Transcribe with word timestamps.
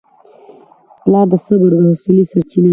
پلار 1.01 1.25
د 1.31 1.33
صبر 1.45 1.71
او 1.77 1.83
حوصلې 1.89 2.23
سرچینه 2.31 2.67
ده. 2.69 2.69